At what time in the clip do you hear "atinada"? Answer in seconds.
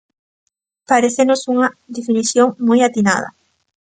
2.83-3.29